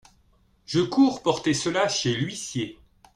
Je 0.65 0.79
cours 0.79 1.21
porter 1.21 1.53
cela 1.53 1.87
chez 1.87 2.15
l’huissier. 2.15 2.79